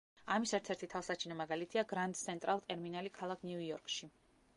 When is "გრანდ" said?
1.91-2.19